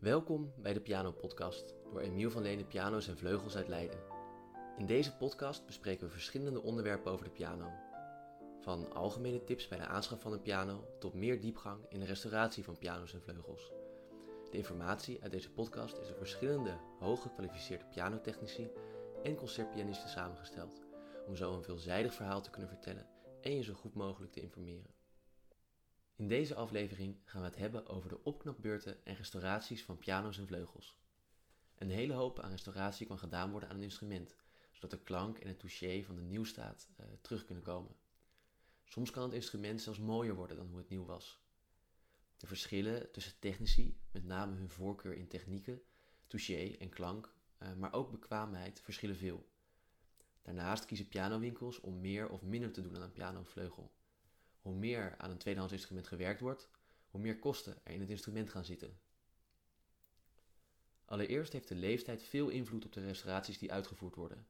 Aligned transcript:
Welkom 0.00 0.52
bij 0.56 0.72
de 0.72 0.80
Piano 0.80 1.12
Podcast 1.12 1.74
door 1.90 2.00
Emiel 2.00 2.30
van 2.30 2.42
Lenen 2.42 2.66
Piano's 2.66 3.08
en 3.08 3.16
Vleugels 3.16 3.56
uit 3.56 3.68
Leiden. 3.68 3.98
In 4.76 4.86
deze 4.86 5.16
podcast 5.16 5.66
bespreken 5.66 6.06
we 6.06 6.12
verschillende 6.12 6.62
onderwerpen 6.62 7.12
over 7.12 7.24
de 7.24 7.30
piano. 7.30 7.72
Van 8.60 8.92
algemene 8.92 9.44
tips 9.44 9.68
bij 9.68 9.78
de 9.78 9.86
aanschaf 9.86 10.20
van 10.20 10.32
een 10.32 10.42
piano 10.42 10.84
tot 10.98 11.14
meer 11.14 11.40
diepgang 11.40 11.84
in 11.88 12.00
de 12.00 12.06
restauratie 12.06 12.64
van 12.64 12.78
piano's 12.78 13.14
en 13.14 13.22
vleugels. 13.22 13.72
De 14.50 14.56
informatie 14.56 15.22
uit 15.22 15.32
deze 15.32 15.50
podcast 15.50 15.98
is 15.98 16.06
door 16.06 16.16
verschillende 16.16 16.78
hooggekwalificeerde 16.98 17.84
pianotechnici 17.84 18.70
en 19.22 19.36
concertpianisten 19.36 20.08
samengesteld, 20.08 20.80
om 21.26 21.36
zo 21.36 21.54
een 21.54 21.62
veelzijdig 21.62 22.14
verhaal 22.14 22.42
te 22.42 22.50
kunnen 22.50 22.70
vertellen 22.70 23.06
en 23.40 23.56
je 23.56 23.62
zo 23.62 23.74
goed 23.74 23.94
mogelijk 23.94 24.32
te 24.32 24.40
informeren. 24.40 24.97
In 26.18 26.28
deze 26.28 26.54
aflevering 26.54 27.16
gaan 27.24 27.40
we 27.40 27.46
het 27.46 27.56
hebben 27.56 27.86
over 27.86 28.08
de 28.08 28.24
opknapbeurten 28.24 29.04
en 29.04 29.14
restauraties 29.14 29.84
van 29.84 29.98
piano's 29.98 30.38
en 30.38 30.46
vleugels. 30.46 30.98
Een 31.74 31.90
hele 31.90 32.12
hoop 32.12 32.40
aan 32.40 32.50
restauratie 32.50 33.06
kan 33.06 33.18
gedaan 33.18 33.50
worden 33.50 33.68
aan 33.68 33.76
een 33.76 33.82
instrument, 33.82 34.36
zodat 34.72 34.90
de 34.90 35.02
klank 35.02 35.38
en 35.38 35.48
het 35.48 35.58
touché 35.58 36.02
van 36.04 36.14
de 36.14 36.22
nieuwstaat 36.22 36.88
uh, 37.00 37.06
terug 37.20 37.44
kunnen 37.44 37.64
komen. 37.64 37.96
Soms 38.84 39.10
kan 39.10 39.22
het 39.22 39.32
instrument 39.32 39.80
zelfs 39.80 39.98
mooier 39.98 40.34
worden 40.34 40.56
dan 40.56 40.66
hoe 40.68 40.78
het 40.78 40.88
nieuw 40.88 41.04
was. 41.04 41.40
De 42.36 42.46
verschillen 42.46 43.12
tussen 43.12 43.38
technici, 43.38 44.00
met 44.12 44.24
name 44.24 44.56
hun 44.56 44.70
voorkeur 44.70 45.14
in 45.14 45.28
technieken, 45.28 45.82
touché 46.26 46.76
en 46.78 46.88
klank, 46.88 47.32
uh, 47.62 47.74
maar 47.74 47.92
ook 47.92 48.10
bekwaamheid, 48.10 48.80
verschillen 48.80 49.16
veel. 49.16 49.48
Daarnaast 50.42 50.84
kiezen 50.84 51.08
pianowinkels 51.08 51.80
om 51.80 52.00
meer 52.00 52.28
of 52.28 52.42
minder 52.42 52.72
te 52.72 52.82
doen 52.82 52.96
aan 52.96 53.02
een 53.02 53.12
piano 53.12 53.40
of 53.40 53.48
vleugel. 53.48 53.92
Hoe 54.60 54.74
meer 54.74 55.14
aan 55.18 55.30
een 55.30 55.38
tweedehands 55.38 55.74
instrument 55.74 56.06
gewerkt 56.06 56.40
wordt, 56.40 56.68
hoe 57.10 57.20
meer 57.20 57.38
kosten 57.38 57.76
er 57.84 57.92
in 57.92 58.00
het 58.00 58.10
instrument 58.10 58.50
gaan 58.50 58.64
zitten. 58.64 58.98
Allereerst 61.04 61.52
heeft 61.52 61.68
de 61.68 61.74
leeftijd 61.74 62.22
veel 62.22 62.48
invloed 62.48 62.84
op 62.84 62.92
de 62.92 63.00
restauraties 63.00 63.58
die 63.58 63.72
uitgevoerd 63.72 64.14
worden. 64.14 64.46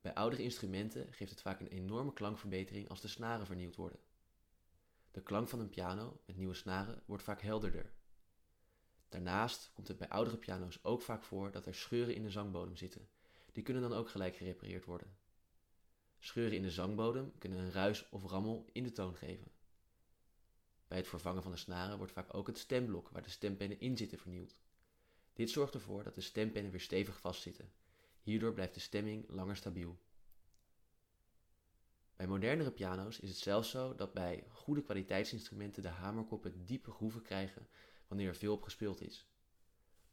Bij 0.00 0.14
oudere 0.14 0.42
instrumenten 0.42 1.12
geeft 1.12 1.30
het 1.30 1.40
vaak 1.40 1.60
een 1.60 1.68
enorme 1.68 2.12
klankverbetering 2.12 2.88
als 2.88 3.00
de 3.00 3.08
snaren 3.08 3.46
vernieuwd 3.46 3.76
worden. 3.76 4.00
De 5.10 5.22
klank 5.22 5.48
van 5.48 5.60
een 5.60 5.68
piano 5.68 6.20
met 6.26 6.36
nieuwe 6.36 6.54
snaren 6.54 7.02
wordt 7.06 7.22
vaak 7.22 7.40
helderder. 7.40 7.92
Daarnaast 9.08 9.70
komt 9.72 9.88
het 9.88 9.98
bij 9.98 10.08
oudere 10.08 10.36
piano's 10.36 10.78
ook 10.82 11.02
vaak 11.02 11.22
voor 11.22 11.50
dat 11.50 11.66
er 11.66 11.74
scheuren 11.74 12.14
in 12.14 12.22
de 12.22 12.30
zangbodem 12.30 12.76
zitten. 12.76 13.08
Die 13.52 13.62
kunnen 13.62 13.82
dan 13.82 13.92
ook 13.92 14.08
gelijk 14.08 14.36
gerepareerd 14.36 14.84
worden. 14.84 15.16
Scheuren 16.18 16.56
in 16.56 16.62
de 16.62 16.70
zangbodem 16.70 17.32
kunnen 17.38 17.58
een 17.58 17.72
ruis 17.72 18.08
of 18.10 18.24
rammel 18.24 18.66
in 18.72 18.82
de 18.82 18.92
toon 18.92 19.14
geven. 19.14 19.50
Bij 20.88 20.98
het 20.98 21.08
vervangen 21.08 21.42
van 21.42 21.52
de 21.52 21.58
snaren 21.58 21.96
wordt 21.96 22.12
vaak 22.12 22.34
ook 22.34 22.46
het 22.46 22.58
stemblok 22.58 23.08
waar 23.08 23.22
de 23.22 23.30
stempennen 23.30 23.80
in 23.80 23.96
zitten 23.96 24.18
vernieuwd. 24.18 24.56
Dit 25.32 25.50
zorgt 25.50 25.74
ervoor 25.74 26.02
dat 26.02 26.14
de 26.14 26.20
stempennen 26.20 26.70
weer 26.70 26.80
stevig 26.80 27.20
vastzitten. 27.20 27.72
Hierdoor 28.20 28.52
blijft 28.52 28.74
de 28.74 28.80
stemming 28.80 29.24
langer 29.28 29.56
stabiel. 29.56 29.98
Bij 32.16 32.26
modernere 32.26 32.72
piano's 32.72 33.20
is 33.20 33.28
het 33.28 33.38
zelfs 33.38 33.70
zo 33.70 33.94
dat 33.94 34.12
bij 34.12 34.44
goede 34.48 34.82
kwaliteitsinstrumenten 34.82 35.82
de 35.82 35.88
hamerkoppen 35.88 36.64
diepe 36.64 36.90
groeven 36.90 37.22
krijgen 37.22 37.68
wanneer 38.08 38.28
er 38.28 38.34
veel 38.34 38.52
op 38.52 38.62
gespeeld 38.62 39.00
is. 39.00 39.28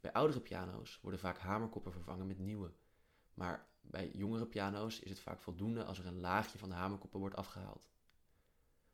Bij 0.01 0.11
oudere 0.13 0.41
piano's 0.41 0.99
worden 1.01 1.19
vaak 1.19 1.37
hamerkoppen 1.37 1.91
vervangen 1.91 2.27
met 2.27 2.39
nieuwe, 2.39 2.71
maar 3.35 3.67
bij 3.81 4.11
jongere 4.11 4.45
piano's 4.45 4.99
is 4.99 5.09
het 5.09 5.19
vaak 5.19 5.39
voldoende 5.39 5.83
als 5.83 5.99
er 5.99 6.05
een 6.05 6.19
laagje 6.19 6.57
van 6.57 6.69
de 6.69 6.75
hamerkoppen 6.75 7.19
wordt 7.19 7.35
afgehaald. 7.35 7.89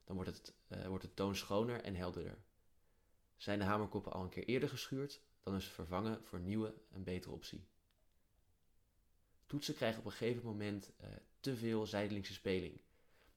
Dan 0.03 0.16
wordt, 0.16 0.31
het, 0.31 0.53
uh, 0.67 0.88
wordt 0.88 1.03
de 1.03 1.14
toon 1.14 1.36
schoner 1.36 1.81
en 1.81 1.95
helderder. 1.95 2.38
Zijn 3.38 3.59
de 3.59 3.66
hamerkoppen 3.66 4.12
al 4.12 4.23
een 4.23 4.30
keer 4.30 4.45
eerder 4.45 4.69
geschuurd, 4.69 5.22
dan 5.44 5.56
is 5.56 5.66
vervangen 5.66 6.25
voor 6.25 6.39
nieuwe 6.39 6.73
een 6.92 7.03
betere 7.03 7.34
optie. 7.34 7.67
Toetsen 9.45 9.75
krijgen 9.75 10.00
op 10.00 10.06
een 10.06 10.12
gegeven 10.12 10.44
moment 10.44 10.92
uh, 11.02 11.08
te 11.39 11.56
veel 11.56 11.86
zijdelingse 11.86 12.34
speling. 12.34 12.81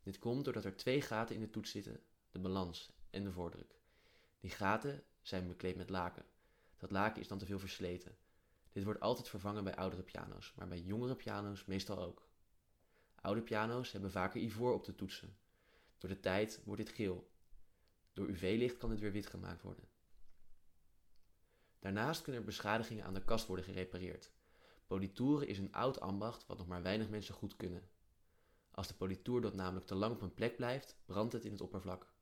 Dit 0.02 0.19
komt 0.19 0.44
doordat 0.44 0.65
er 0.65 0.76
twee 0.76 1.00
gaten 1.00 1.34
in 1.34 1.41
de 1.41 1.50
toets 1.50 1.71
zitten, 1.71 2.03
de 2.31 2.38
balans 2.38 2.92
en 3.10 3.25
de 3.25 3.32
voordruk. 3.32 3.78
Die 4.41 4.50
gaten 4.50 5.04
zijn 5.22 5.48
bekleed 5.48 5.76
met 5.76 5.91
laken. 5.91 6.25
Dat 6.76 6.91
laken 6.91 7.21
is 7.21 7.28
dan 7.28 7.38
te 7.38 7.47
veel 7.47 7.59
versleten. 7.59 8.16
Dit 8.74 8.84
wordt 8.84 9.00
altijd 9.00 9.28
vervangen 9.28 9.64
bij 9.64 9.76
oudere 9.76 10.02
piano's, 10.02 10.52
maar 10.56 10.68
bij 10.68 10.80
jongere 10.80 11.16
piano's 11.16 11.64
meestal 11.64 11.98
ook. 11.98 12.28
Oude 13.14 13.42
piano's 13.42 13.92
hebben 13.92 14.10
vaker 14.10 14.40
ivoor 14.40 14.74
op 14.74 14.84
de 14.84 14.94
toetsen. 14.94 15.36
Door 15.98 16.10
de 16.10 16.20
tijd 16.20 16.62
wordt 16.64 16.84
dit 16.84 16.94
geel. 16.94 17.30
Door 18.12 18.28
UV-licht 18.28 18.76
kan 18.76 18.90
dit 18.90 19.00
weer 19.00 19.12
wit 19.12 19.26
gemaakt 19.26 19.62
worden. 19.62 19.88
Daarnaast 21.78 22.22
kunnen 22.22 22.40
er 22.40 22.46
beschadigingen 22.46 23.04
aan 23.04 23.14
de 23.14 23.24
kast 23.24 23.46
worden 23.46 23.64
gerepareerd. 23.64 24.32
Politoeren 24.86 25.48
is 25.48 25.58
een 25.58 25.72
oud 25.72 26.00
ambacht 26.00 26.46
wat 26.46 26.58
nog 26.58 26.66
maar 26.66 26.82
weinig 26.82 27.08
mensen 27.08 27.34
goed 27.34 27.56
kunnen. 27.56 27.88
Als 28.70 28.88
de 28.88 28.94
politoerdot 28.94 29.54
namelijk 29.54 29.86
te 29.86 29.94
lang 29.94 30.14
op 30.14 30.22
een 30.22 30.34
plek 30.34 30.56
blijft, 30.56 30.96
brandt 31.04 31.32
het 31.32 31.44
in 31.44 31.52
het 31.52 31.60
oppervlak. 31.60 32.12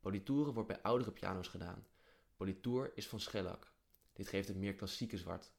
Politoeren 0.00 0.54
wordt 0.54 0.68
bij 0.68 0.82
oudere 0.82 1.12
piano's 1.12 1.48
gedaan. 1.48 1.86
Politoer 2.36 2.92
is 2.94 3.08
van 3.08 3.20
schellak. 3.20 3.76
Dit 4.18 4.28
geeft 4.28 4.48
een 4.48 4.58
meer 4.58 4.74
klassieke 4.74 5.16
zwart. 5.16 5.52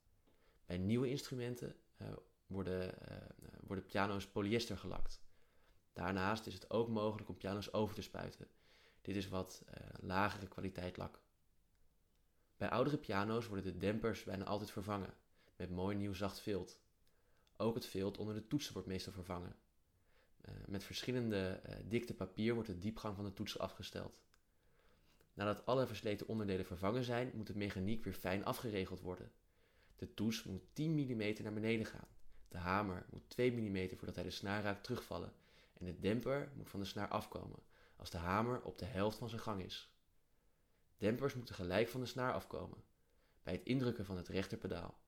Bij 0.65 0.77
nieuwe 0.77 1.09
instrumenten 1.09 1.75
uh, 2.01 2.07
worden, 2.47 2.93
uh, 3.11 3.17
worden 3.67 3.85
piano's 3.85 4.27
polyester 4.27 4.77
gelakt. 4.77 5.21
Daarnaast 5.93 6.47
is 6.47 6.53
het 6.53 6.69
ook 6.69 6.87
mogelijk 6.87 7.29
om 7.29 7.37
piano's 7.37 7.73
over 7.73 7.95
te 7.95 8.01
spuiten. 8.01 8.47
Dit 9.01 9.15
is 9.15 9.27
wat 9.27 9.63
uh, 9.65 9.73
lagere 9.99 10.47
kwaliteit 10.47 10.97
lak. 10.97 11.21
Bij 12.57 12.69
oudere 12.69 12.97
piano's 12.97 13.47
worden 13.47 13.73
de 13.73 13.77
dempers 13.77 14.23
bijna 14.23 14.45
altijd 14.45 14.71
vervangen, 14.71 15.13
met 15.55 15.69
mooi 15.69 15.95
nieuw 15.95 16.13
zacht 16.13 16.39
vilt. 16.39 16.79
Ook 17.57 17.75
het 17.75 17.85
vilt 17.85 18.17
onder 18.17 18.35
de 18.35 18.47
toetsen 18.47 18.73
wordt 18.73 18.87
meestal 18.87 19.13
vervangen. 19.13 19.55
met 20.65 20.83
verschillende 20.83 21.61
dikte 21.85 22.13
papier 22.13 22.53
wordt 22.53 22.69
de 22.69 22.77
diepgang 22.77 23.15
van 23.15 23.25
de 23.25 23.33
toetsen 23.33 23.59
afgesteld. 23.59 24.21
Nadat 25.39 25.65
alle 25.65 25.87
versleten 25.87 26.27
onderdelen 26.27 26.65
vervangen 26.65 27.03
zijn, 27.03 27.31
moet 27.33 27.47
de 27.47 27.57
mechaniek 27.57 28.03
weer 28.03 28.13
fijn 28.13 28.45
afgeregeld 28.45 29.01
worden. 29.01 29.31
De 29.95 30.13
toets 30.13 30.43
moet 30.43 30.61
10 30.73 30.91
mm 30.91 31.43
naar 31.43 31.53
beneden 31.53 31.85
gaan. 31.85 32.07
De 32.47 32.57
hamer 32.57 33.05
moet 33.09 33.29
2 33.29 33.51
mm 33.51 33.97
voordat 33.97 34.15
hij 34.15 34.23
de 34.23 34.31
snaar 34.31 34.63
raakt 34.63 34.83
terugvallen. 34.83 35.33
En 35.73 35.85
de 35.85 35.99
demper 35.99 36.51
moet 36.55 36.69
van 36.69 36.79
de 36.79 36.85
snaar 36.85 37.07
afkomen, 37.07 37.59
als 37.95 38.09
de 38.09 38.17
hamer 38.17 38.61
op 38.61 38.77
de 38.77 38.85
helft 38.85 39.17
van 39.17 39.29
zijn 39.29 39.41
gang 39.41 39.63
is. 39.63 39.93
Dempers 40.97 41.33
moeten 41.33 41.55
gelijk 41.55 41.87
van 41.87 41.99
de 41.99 42.07
snaar 42.07 42.33
afkomen, 42.33 42.83
bij 43.43 43.53
het 43.53 43.65
indrukken 43.65 44.05
van 44.05 44.17
het 44.17 44.27
rechterpedaal. 44.27 44.99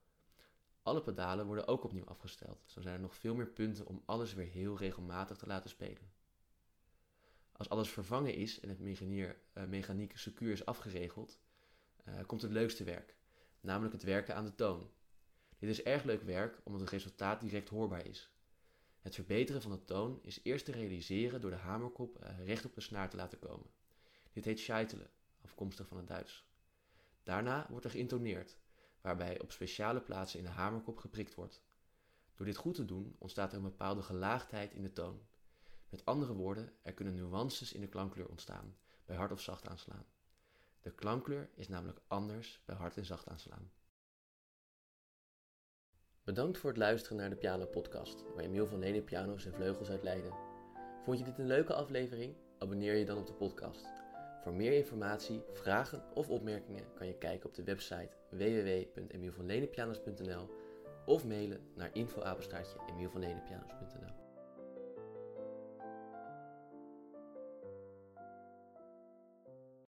Alle 0.81 1.01
pedalen 1.01 1.45
worden 1.45 1.67
ook 1.67 1.83
opnieuw 1.83 2.05
afgesteld, 2.05 2.63
zo 2.65 2.81
zijn 2.81 2.95
er 2.95 3.01
nog 3.01 3.15
veel 3.15 3.35
meer 3.35 3.47
punten 3.47 3.85
om 3.85 4.03
alles 4.05 4.33
weer 4.33 4.49
heel 4.49 4.77
regelmatig 4.77 5.37
te 5.37 5.47
laten 5.47 5.69
spelen. 5.69 6.11
Als 7.61 7.69
alles 7.69 7.89
vervangen 7.89 8.33
is 8.33 8.59
en 8.59 8.69
het 8.69 8.79
mechanier, 8.79 9.41
uh, 9.53 9.63
mechaniek 9.63 10.17
secuur 10.17 10.51
is 10.51 10.66
afgeregeld, 10.66 11.39
uh, 12.07 12.13
komt 12.25 12.41
het 12.41 12.51
leukste 12.51 12.83
werk, 12.83 13.16
namelijk 13.59 13.94
het 13.94 14.03
werken 14.03 14.35
aan 14.35 14.45
de 14.45 14.55
toon. 14.55 14.89
Dit 15.57 15.69
is 15.69 15.83
erg 15.83 16.03
leuk 16.03 16.22
werk 16.22 16.61
omdat 16.63 16.81
het 16.81 16.89
resultaat 16.89 17.41
direct 17.41 17.69
hoorbaar 17.69 18.05
is. 18.05 18.31
Het 18.99 19.16
verbeteren 19.16 19.61
van 19.61 19.72
de 19.72 19.83
toon 19.83 20.19
is 20.22 20.39
eerst 20.44 20.66
te 20.66 20.72
realiseren 20.72 21.41
door 21.41 21.49
de 21.49 21.55
hamerkop 21.55 22.23
uh, 22.23 22.45
recht 22.45 22.66
op 22.66 22.73
de 22.73 22.81
snaar 22.81 23.09
te 23.09 23.16
laten 23.16 23.39
komen. 23.39 23.69
Dit 24.31 24.45
heet 24.45 24.59
scheitelen, 24.59 25.09
afkomstig 25.41 25.88
van 25.88 25.97
het 25.97 26.07
Duits. 26.07 26.45
Daarna 27.23 27.67
wordt 27.69 27.85
er 27.85 27.91
geïntoneerd, 27.91 28.57
waarbij 29.01 29.39
op 29.39 29.51
speciale 29.51 30.01
plaatsen 30.01 30.39
in 30.39 30.45
de 30.45 30.51
hamerkop 30.51 30.97
geprikt 30.97 31.35
wordt. 31.35 31.61
Door 32.35 32.45
dit 32.45 32.57
goed 32.57 32.75
te 32.75 32.85
doen 32.85 33.16
ontstaat 33.17 33.51
er 33.51 33.57
een 33.57 33.63
bepaalde 33.63 34.01
gelaagdheid 34.01 34.73
in 34.73 34.83
de 34.83 34.93
toon. 34.93 35.22
Met 35.91 36.06
andere 36.06 36.34
woorden, 36.34 36.74
er 36.81 36.94
kunnen 36.94 37.16
nuances 37.16 37.74
in 37.74 37.81
de 37.81 37.88
klankkleur 37.88 38.29
ontstaan 38.29 38.78
bij 39.06 39.16
hard 39.16 39.31
of 39.31 39.41
zacht 39.41 39.68
aanslaan. 39.68 40.06
De 40.81 40.91
klankkleur 40.91 41.50
is 41.53 41.68
namelijk 41.68 42.00
anders 42.07 42.62
bij 42.66 42.75
hard 42.75 42.97
en 42.97 43.06
zacht 43.06 43.28
aanslaan. 43.28 43.72
Bedankt 46.23 46.58
voor 46.58 46.70
het 46.70 46.79
luisteren 46.79 47.17
naar 47.17 47.29
de 47.29 47.35
Piano 47.35 47.66
Podcast, 47.66 48.23
waar 48.34 48.43
Emiel 48.43 48.67
van 48.67 48.79
Lenen 48.79 49.03
piano's 49.03 49.46
en 49.46 49.53
vleugels 49.53 49.90
uit 49.90 50.03
Leiden. 50.03 50.34
Vond 51.03 51.20
je 51.20 51.23
dit 51.23 51.38
een 51.38 51.47
leuke 51.47 51.73
aflevering? 51.73 52.35
Abonneer 52.59 52.96
je 52.96 53.05
dan 53.05 53.17
op 53.17 53.28
de 53.28 53.34
podcast. 53.34 53.85
Voor 54.41 54.53
meer 54.53 54.73
informatie, 54.73 55.44
vragen 55.52 56.03
of 56.14 56.29
opmerkingen 56.29 56.94
kan 56.94 57.08
je 57.08 57.17
kijken 57.17 57.49
op 57.49 57.55
de 57.55 57.64
website 57.64 58.16
www.emielvanlenenpianos.nl 58.29 60.49
of 61.05 61.26
mailen 61.26 61.72
naar 61.76 61.90
info 61.94 62.22